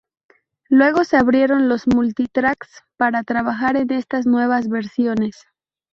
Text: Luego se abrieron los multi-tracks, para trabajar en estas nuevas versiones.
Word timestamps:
Luego 0.69 1.03
se 1.03 1.15
abrieron 1.15 1.69
los 1.69 1.85
multi-tracks, 1.85 2.81
para 2.97 3.21
trabajar 3.21 3.75
en 3.77 3.91
estas 3.91 4.25
nuevas 4.25 4.67
versiones. 4.67 5.45